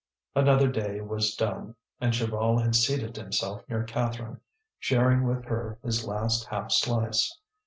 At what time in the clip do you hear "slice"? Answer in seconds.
6.71-7.37